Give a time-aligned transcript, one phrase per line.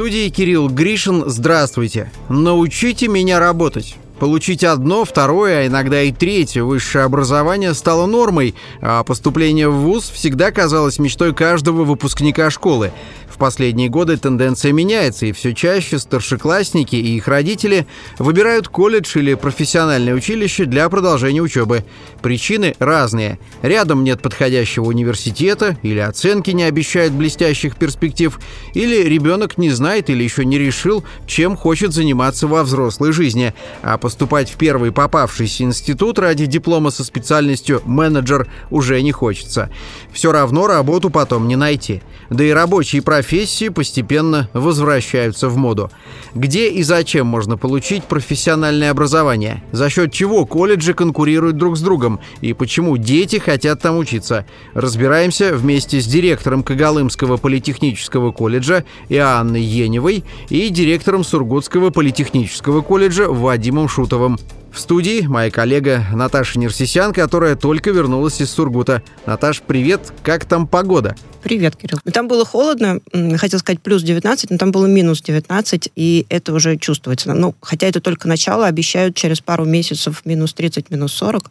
[0.00, 1.24] студии Кирилл Гришин.
[1.26, 2.10] Здравствуйте.
[2.30, 3.96] Научите меня работать.
[4.18, 10.08] Получить одно, второе, а иногда и третье высшее образование стало нормой, а поступление в ВУЗ
[10.08, 12.92] всегда казалось мечтой каждого выпускника школы
[13.40, 17.86] последние годы тенденция меняется, и все чаще старшеклассники и их родители
[18.18, 21.84] выбирают колледж или профессиональное училище для продолжения учебы.
[22.22, 23.40] Причины разные.
[23.62, 28.38] Рядом нет подходящего университета, или оценки не обещают блестящих перспектив,
[28.74, 33.96] или ребенок не знает или еще не решил, чем хочет заниматься во взрослой жизни, а
[33.96, 39.70] поступать в первый попавшийся институт ради диплома со специальностью менеджер уже не хочется.
[40.12, 42.02] Все равно работу потом не найти.
[42.28, 45.88] Да и рабочие профессии профессии постепенно возвращаются в моду.
[46.34, 49.62] Где и зачем можно получить профессиональное образование?
[49.70, 52.18] За счет чего колледжи конкурируют друг с другом?
[52.40, 54.46] И почему дети хотят там учиться?
[54.74, 63.88] Разбираемся вместе с директором Когалымского политехнического колледжа Иоанной Еневой и директором Сургутского политехнического колледжа Вадимом
[63.88, 64.40] Шутовым.
[64.72, 69.02] В студии моя коллега Наташа Нерсисян, которая только вернулась из Сургута.
[69.26, 71.16] Наташ, привет, как там погода?
[71.42, 71.98] Привет, Кирилл.
[72.12, 73.00] Там было холодно,
[73.36, 77.32] хотел сказать плюс 19, но там было минус 19, и это уже чувствуется.
[77.34, 81.50] Ну, хотя это только начало, обещают через пару месяцев минус 30, минус 40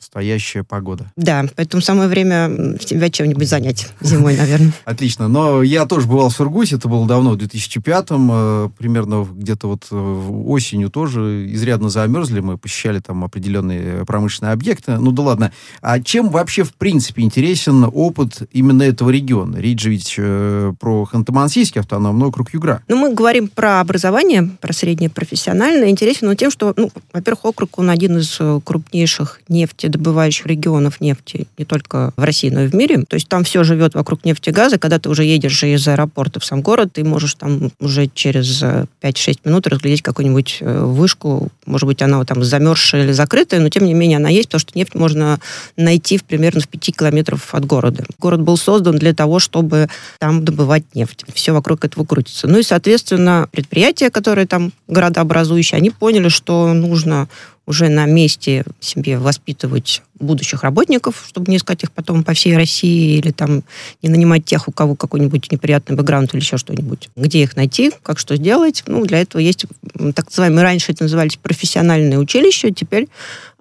[0.00, 1.12] настоящая погода.
[1.16, 4.72] Да, поэтому самое время тебя чем-нибудь занять зимой, наверное.
[4.84, 5.28] Отлично.
[5.28, 9.86] Но я тоже бывал в Сургуте, это было давно, в 2005-м, э, примерно где-то вот
[9.90, 14.96] э, осенью тоже изрядно замерзли, мы посещали там определенные промышленные объекты.
[14.96, 15.52] Ну да ладно.
[15.82, 19.58] А чем вообще в принципе интересен опыт именно этого региона?
[19.58, 22.82] Речь же ведь э, про Ханты-Мансийский автономный округ Югра.
[22.88, 25.90] Ну, мы говорим про образование, про среднее профессиональное.
[25.90, 31.46] Интересен он тем, что, ну, во-первых, округ, он один из крупнейших нефти добывающих регионов нефти
[31.58, 33.04] не только в России, но и в мире.
[33.08, 34.78] То есть там все живет вокруг нефти и газа.
[34.78, 38.88] Когда ты уже едешь из аэропорта в сам город, ты можешь там уже через 5-6
[39.02, 41.48] э, минут разглядеть какую-нибудь э, вышку.
[41.66, 44.72] Может быть, она там замерзшая или закрытая, но тем не менее она есть, потому что
[44.78, 45.38] нефть можно
[45.76, 48.04] найти в, примерно в 5 километров от города.
[48.18, 51.24] Город был создан для того, чтобы там добывать нефть.
[51.34, 52.46] Все вокруг этого крутится.
[52.46, 57.28] Ну и, соответственно, предприятия, которые там городообразующие, они поняли, что нужно
[57.70, 63.18] уже на месте себе воспитывать будущих работников, чтобы не искать их потом по всей России
[63.18, 63.62] или там
[64.02, 67.08] не нанимать тех, у кого какой-нибудь неприятный бэкграунд или еще что-нибудь.
[67.16, 68.82] Где их найти, как что сделать?
[68.86, 69.66] Ну, для этого есть
[70.14, 73.08] так называемые, раньше это назывались профессиональные училища, теперь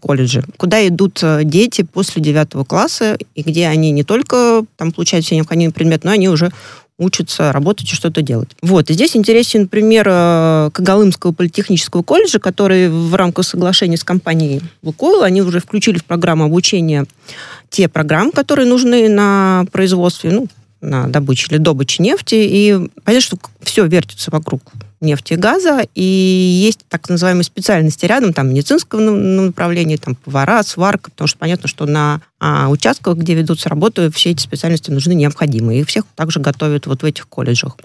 [0.00, 5.26] колледжи, куда идут э, дети после девятого класса, и где они не только там получают
[5.26, 6.52] все необходимые предметы, но они уже
[6.98, 8.50] учатся работать и что-то делать.
[8.62, 8.90] Вот.
[8.90, 15.22] И здесь интересен пример э, Когалымского политехнического колледжа, который в рамках соглашения с компанией «Лукойл»,
[15.22, 17.06] они уже включили в программу обучения
[17.68, 20.48] те программы, которые нужны на производстве, ну,
[20.80, 22.36] на добыче или добыче нефти.
[22.36, 24.62] И понятно, что все вертится вокруг
[25.06, 31.10] нефти и газа, и есть так называемые специальности рядом, там медицинского направления, там повара, сварка,
[31.10, 35.78] потому что понятно, что на а, участках, где ведутся работы, все эти специальности нужны необходимы.
[35.78, 37.76] Их всех также готовят вот в этих колледжах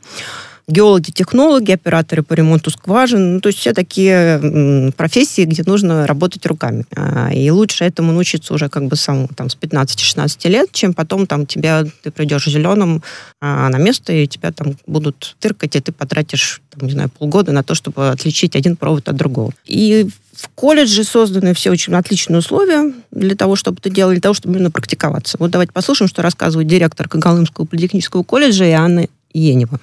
[0.71, 3.35] геологи, технологи, операторы по ремонту скважин.
[3.35, 6.85] Ну, то есть все такие профессии, где нужно работать руками.
[6.95, 11.27] А, и лучше этому научиться уже как бы самому там, с 15-16 лет, чем потом
[11.27, 13.03] там тебя, ты придешь зеленым
[13.39, 17.51] а, на место, и тебя там будут тыркать, и ты потратишь, там, не знаю, полгода
[17.51, 19.51] на то, чтобы отличить один провод от другого.
[19.65, 24.33] И в колледже созданы все очень отличные условия для того, чтобы это делали, для того,
[24.33, 25.37] чтобы именно практиковаться.
[25.39, 29.79] Вот давайте послушаем, что рассказывает директор Когалымского политехнического колледжа Иоанна Енева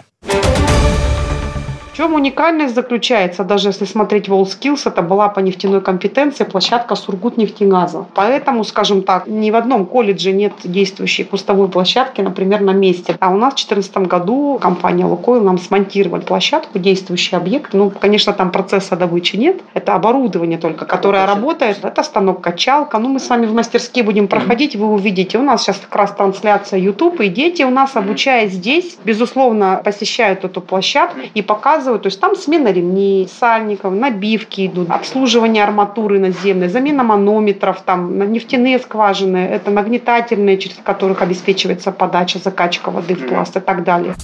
[1.99, 8.07] чем уникальность заключается, даже если смотреть WorldSkills, это была по нефтяной компетенции площадка Сургутнефтегаза.
[8.15, 13.17] Поэтому, скажем так, ни в одном колледже нет действующей пустовой площадки, например, на месте.
[13.19, 17.75] А у нас в 2014 году компания «Лукойл» нам смонтировала площадку, действующий объект.
[17.75, 19.61] Ну, конечно, там процесса добычи нет.
[19.75, 21.81] Это оборудование только, которое работает.
[21.83, 23.01] Это станок-качалка.
[23.01, 25.37] Ну, мы с вами в мастерские будем проходить, вы увидите.
[25.37, 30.45] У нас сейчас как раз трансляция YouTube, и дети у нас, обучаясь здесь, безусловно, посещают
[30.45, 32.03] эту площадку и показывают показывают.
[32.03, 38.79] То есть там смена ремней, сальников, набивки идут, обслуживание арматуры наземной, замена манометров, там нефтяные
[38.79, 44.15] скважины, это нагнетательные, через которых обеспечивается подача, закачка воды в пласт и так далее.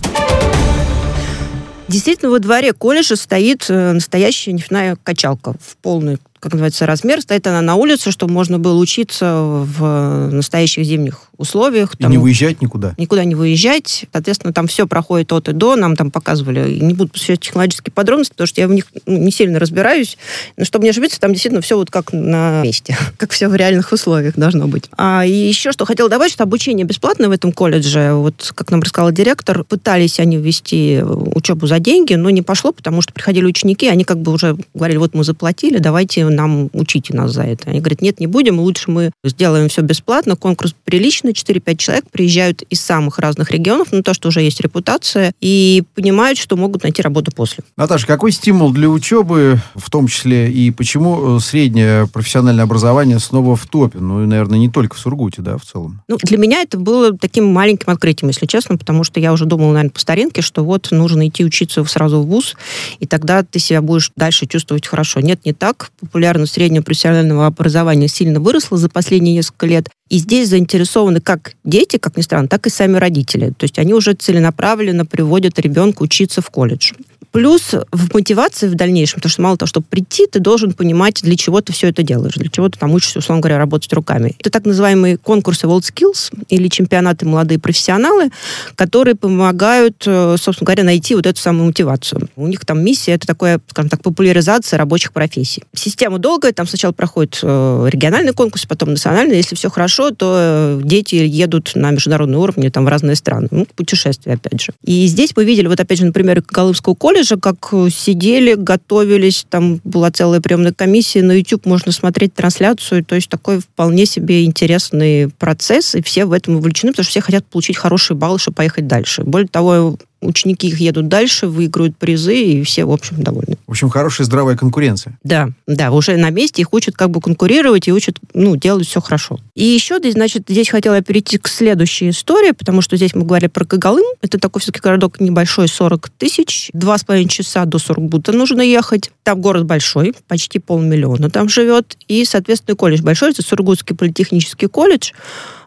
[1.89, 7.23] Действительно, во дворе колледжа стоит э, настоящая нефтяная качалка в полной как называется, размер.
[7.23, 11.97] Стоит она на улице, чтобы можно было учиться в настоящих зимних условиях.
[11.97, 12.95] Там, и не выезжать никуда?
[12.99, 14.05] Никуда не выезжать.
[14.13, 15.75] Соответственно, там все проходит от и до.
[15.75, 19.33] Нам там показывали, не буду посвящать технологические подробности, потому что я в них ну, не
[19.33, 20.19] сильно разбираюсь.
[20.59, 22.95] Но чтобы не ошибиться, там действительно все вот как на месте.
[23.17, 24.85] как все в реальных условиях должно быть.
[24.99, 28.13] А и еще что хотела добавить, что обучение бесплатное в этом колледже.
[28.13, 33.01] Вот, как нам рассказал директор, пытались они ввести учебу за деньги, но не пошло, потому
[33.01, 37.33] что приходили ученики, они как бы уже говорили, вот мы заплатили, давайте нам учите нас
[37.33, 37.71] за это.
[37.71, 42.63] Они говорят, нет, не будем, лучше мы сделаем все бесплатно, конкурс приличный, 4-5 человек приезжают
[42.63, 47.03] из самых разных регионов, ну, то, что уже есть репутация, и понимают, что могут найти
[47.03, 47.65] работу после.
[47.77, 53.57] Наташа, какой стимул для учебы, в том числе, и почему э, среднее профессиональное образование снова
[53.57, 53.99] в топе?
[53.99, 56.03] Ну, и, наверное, не только в Сургуте, да, в целом.
[56.09, 59.73] Ну, для меня это было таким маленьким открытием, если честно, потому что я уже думала,
[59.73, 62.57] наверное, по старинке, что вот нужно идти учиться сразу в ВУЗ,
[62.99, 65.21] и тогда ты себя будешь дальше чувствовать хорошо.
[65.21, 65.91] Нет, не так.
[66.01, 69.89] Популярность среднего профессионального образования сильно выросла за последние несколько лет.
[70.09, 73.51] И здесь заинтересованы как дети, как ни странно, так и сами родители.
[73.57, 76.93] То есть они уже целенаправленно приводят ребенка учиться в колледж.
[77.35, 81.35] Плюс в мотивации в дальнейшем, потому что мало того, чтобы прийти, ты должен понимать, для
[81.35, 84.37] чего ты все это делаешь, для чего ты там учишься, условно говоря, работать руками.
[84.39, 88.31] Это так называемые конкурсы World Skills или чемпионаты молодые профессионалы,
[88.77, 92.29] которые помогают, э, собственно говоря, найти вот эту самую мотивацию.
[92.37, 95.65] У них там миссия, это такое, скажем так, популяризация рабочих профессий.
[95.75, 99.39] Система долгая, там сначала проходит э, региональный конкурс, потом национальный.
[99.39, 103.49] Если все хорошо, то э, дети едут на международный уровень там, в разные страны.
[103.51, 104.73] Ну, путешествия, опять же.
[104.85, 109.81] И здесь мы видели, вот опять же, например, Колымского колледжа, же, как сидели, готовились, там
[109.85, 115.29] была целая приемная комиссия, на YouTube можно смотреть трансляцию, то есть такой вполне себе интересный
[115.29, 118.87] процесс, и все в этом вовлечены, потому что все хотят получить хорошие баллы, чтобы поехать
[118.87, 119.23] дальше.
[119.25, 123.57] Более того, ученики их едут дальше, выигрывают призы, и все, в общем, довольны.
[123.67, 125.19] В общем, хорошая здравая конкуренция.
[125.23, 129.01] Да, да, уже на месте их учат как бы конкурировать и учат, ну, делать все
[129.01, 129.39] хорошо.
[129.55, 133.65] И еще, значит, здесь хотела перейти к следующей истории, потому что здесь мы говорили про
[133.65, 134.05] Кагалым.
[134.23, 136.71] Это такой все-таки городок небольшой, 40 тысяч.
[136.73, 139.11] Два с половиной часа до Сургута нужно ехать.
[139.23, 141.97] Там город большой, почти полмиллиона там живет.
[142.09, 145.13] И, соответственно, колледж большой, это Сургутский политехнический колледж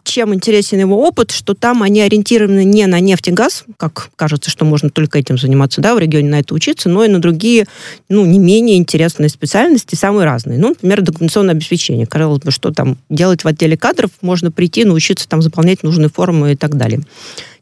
[0.08, 4.50] чем интересен его опыт, что там они ориентированы не на нефть и газ, как кажется,
[4.50, 7.66] что можно только этим заниматься, да, в регионе на это учиться, но и на другие,
[8.08, 10.58] ну, не менее интересные специальности, самые разные.
[10.58, 12.06] Ну, например, документационное обеспечение.
[12.06, 16.52] Казалось бы, что там делать в отделе кадров, можно прийти, научиться там заполнять нужные формы
[16.52, 17.02] и так далее.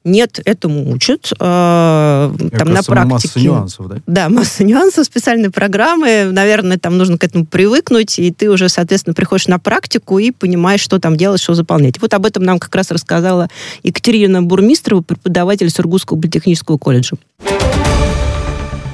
[0.07, 1.33] Нет, этому учат.
[1.41, 3.07] Э, там на практике.
[3.07, 3.97] Масса нюансов, да?
[4.07, 6.29] Да, масса нюансов, специальные программы.
[6.31, 10.81] Наверное, там нужно к этому привыкнуть, и ты уже, соответственно, приходишь на практику и понимаешь,
[10.81, 12.01] что там делать, что заполнять.
[12.01, 13.49] Вот об этом нам как раз рассказала
[13.83, 17.17] Екатерина Бурмистрова, преподаватель Сургутского политехнического колледжа.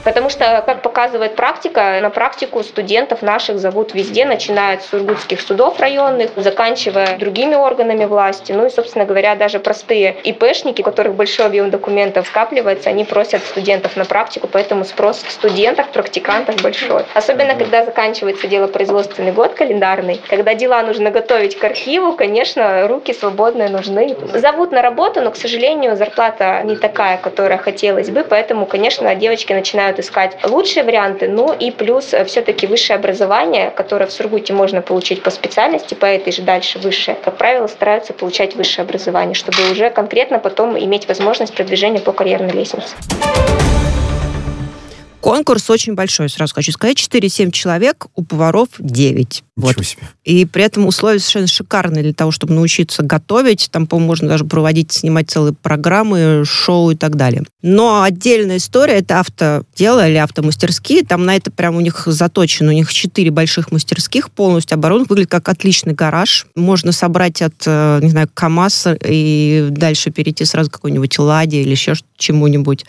[0.04, 5.78] Потому что, как показывает практика, на практику студентов наших зовут везде, начиная с сургутских судов
[5.78, 8.52] районных, заканчивая другими органами власти.
[8.52, 13.44] Ну и, собственно говоря, даже простые ИПшники, у которых большой объем документов скапливается, они просят
[13.44, 17.04] студентов на практику, поэтому спрос студентов, практикантов большой.
[17.14, 23.12] Особенно, когда заканчивается дело производственный год календарный, когда дела нужно готовить к архиву, конечно, руки
[23.12, 24.16] свободные нужны.
[24.34, 29.52] Зовут на работу, но, к сожалению, зарплата не такая, которая хотелось бы, поэтому, конечно, девочки
[29.52, 34.52] начинают начинают искать лучшие варианты, ну и плюс э, все-таки высшее образование, которое в Сургуте
[34.52, 39.34] можно получить по специальности, по этой же дальше высшее, как правило, стараются получать высшее образование,
[39.34, 42.94] чтобы уже конкретно потом иметь возможность продвижения по карьерной лестнице.
[45.20, 46.96] Конкурс очень большой, сразу хочу сказать.
[46.98, 49.44] 4-7 человек, у поваров 9.
[49.54, 49.74] Вот.
[49.84, 50.02] себе.
[50.24, 53.68] И при этом условия совершенно шикарные для того, чтобы научиться готовить.
[53.70, 57.42] Там, по-моему, можно даже проводить, снимать целые программы, шоу и так далее.
[57.60, 61.04] Но отдельная история— это автодело или автомастерские.
[61.04, 62.70] Там на это прям у них заточено.
[62.70, 65.06] У них четыре больших мастерских полностью оборудованы.
[65.08, 66.46] Выглядит как отличный гараж.
[66.54, 71.70] Можно собрать от, э, не знаю, КАМАЗ и дальше перейти сразу к какой-нибудь Ладе или
[71.70, 72.86] еще чему-нибудь.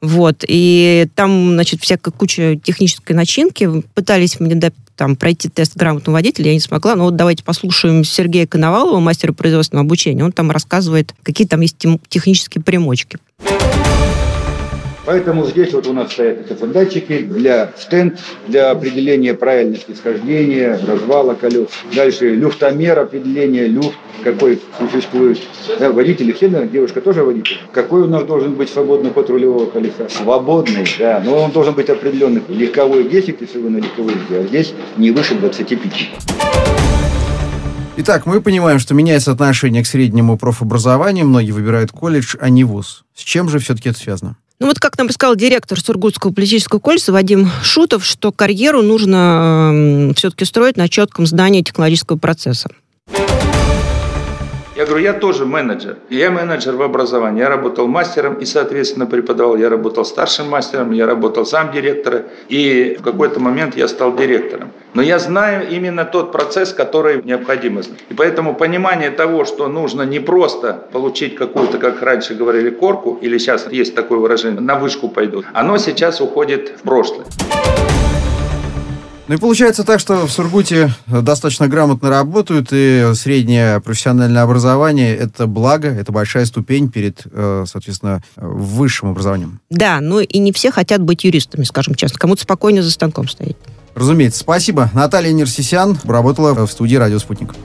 [0.00, 0.44] Вот.
[0.46, 3.82] И там, значит, всякая куча технической начинки.
[3.94, 6.96] Пытались мне да, там, пройти тест грамотного водителя, я не смогла.
[6.96, 10.24] Но вот давайте послушаем Сергея Коновалова, мастера производственного обучения.
[10.24, 11.76] Он там рассказывает, какие там есть
[12.08, 13.18] технические примочки.
[15.06, 21.34] Поэтому здесь вот у нас стоят эти датчики для стенд, для определения правильности схождения, развала
[21.34, 21.68] колес.
[21.94, 25.38] Дальше люфтомер, определение люфт, какой существует.
[25.78, 27.58] Да, водители все, наверное, девушка тоже водитель.
[27.72, 30.08] Какой у нас должен быть свободный ход рулевого колеса?
[30.08, 32.42] Свободный, да, но он должен быть определенный.
[32.48, 35.78] Легковой 10, если вы на легковой а здесь не выше 25.
[37.98, 43.04] Итак, мы понимаем, что меняется отношение к среднему профобразованию, многие выбирают колледж, а не вуз.
[43.14, 44.36] С чем же все-таки это связано?
[44.58, 49.70] Ну вот как нам сказал директор Сургутского политического колледжа Вадим Шутов, что карьеру нужно
[50.10, 52.70] э, все-таки строить на четком знании технологического процесса.
[54.76, 55.96] Я говорю, я тоже менеджер.
[56.10, 57.40] Я менеджер в образовании.
[57.40, 59.56] Я работал мастером и, соответственно, преподавал.
[59.56, 62.24] Я работал старшим мастером, я работал сам директора.
[62.50, 64.72] И в какой-то момент я стал директором.
[64.92, 68.00] Но я знаю именно тот процесс, который необходимо знать.
[68.10, 73.38] И поэтому понимание того, что нужно не просто получить какую-то, как раньше говорили, корку, или
[73.38, 77.24] сейчас есть такое выражение, на вышку пойдут, оно сейчас уходит в прошлое.
[79.28, 85.48] Ну и получается так, что в Сургуте достаточно грамотно работают, и среднее профессиональное образование– это
[85.48, 89.60] благо, это большая ступень перед, э, соответственно, высшим образованием.
[89.68, 92.20] Да, ну и не все хотят быть юристами, скажем честно.
[92.20, 93.56] Кому-то спокойно за станком стоять.
[93.96, 94.40] Разумеется.
[94.40, 94.90] Спасибо.
[94.94, 97.56] Наталья Нерсисян работала в студии «Радио Спутник».